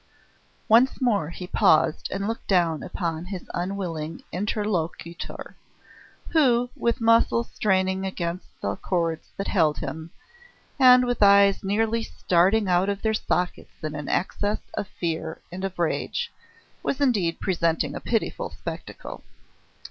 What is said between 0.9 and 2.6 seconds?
more he paused and looked